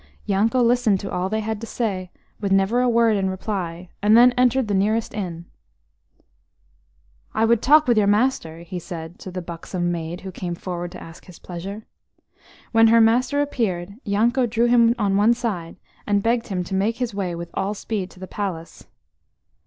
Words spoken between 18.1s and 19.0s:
the palace.